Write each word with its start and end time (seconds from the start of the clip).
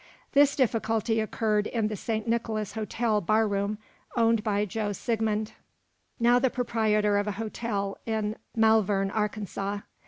This 0.31 0.55
difficulty 0.55 1.19
occurred 1.19 1.67
in 1.67 1.87
the 1.87 1.95
St. 1.95 2.27
Nicholas 2.27 2.73
Hotel 2.73 3.21
bar 3.21 3.47
room, 3.47 3.77
owned 4.17 4.43
by 4.43 4.65
Joe 4.65 4.93
Siegmund, 4.93 5.51
now 6.19 6.39
the 6.39 6.49
proprietor 6.49 7.19
of 7.19 7.27
a 7.27 7.33
hotel 7.33 7.99
in 8.07 8.35
Malvern, 8.55 9.11
Arkansas. 9.11 9.81